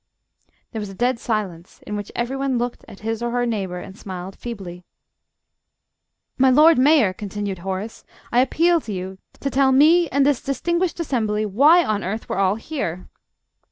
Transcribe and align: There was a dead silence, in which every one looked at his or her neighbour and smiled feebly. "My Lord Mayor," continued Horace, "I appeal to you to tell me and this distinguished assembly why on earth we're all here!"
There 0.71 0.79
was 0.79 0.89
a 0.89 0.95
dead 0.95 1.19
silence, 1.19 1.79
in 1.85 1.95
which 1.95 2.11
every 2.15 2.35
one 2.35 2.57
looked 2.57 2.83
at 2.87 3.01
his 3.01 3.21
or 3.21 3.29
her 3.29 3.45
neighbour 3.45 3.77
and 3.77 3.95
smiled 3.95 4.35
feebly. 4.35 4.83
"My 6.39 6.49
Lord 6.49 6.79
Mayor," 6.79 7.13
continued 7.13 7.59
Horace, 7.59 8.03
"I 8.31 8.39
appeal 8.39 8.81
to 8.81 8.91
you 8.91 9.19
to 9.41 9.51
tell 9.51 9.71
me 9.71 10.09
and 10.09 10.25
this 10.25 10.41
distinguished 10.41 10.99
assembly 10.99 11.45
why 11.45 11.85
on 11.85 12.03
earth 12.03 12.27
we're 12.27 12.37
all 12.37 12.55
here!" 12.55 13.09